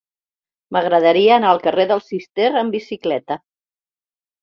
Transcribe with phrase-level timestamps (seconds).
[0.77, 3.43] M'agradaria anar al carrer del Cister amb bicicleta.